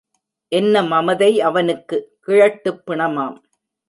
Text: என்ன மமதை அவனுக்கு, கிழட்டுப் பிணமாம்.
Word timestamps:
என்ன 0.47 0.83
மமதை 0.83 1.41
அவனுக்கு, 1.41 2.17
கிழட்டுப் 2.27 2.81
பிணமாம். 2.87 3.37